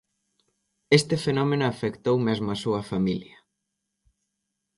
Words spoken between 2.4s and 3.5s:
a súa familia.